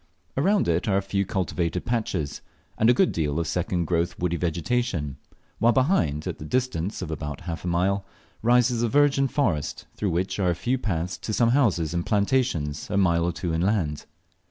[0.35, 2.41] Around it are a few cultivated patches,
[2.75, 5.17] and a good deal of second growth woody vegetation;
[5.59, 8.03] while behind, at the distance of about half a mile,
[8.41, 12.89] rises the virgin forest, through which are a few paths to some houses and plantations
[12.89, 14.07] a mile or two inland.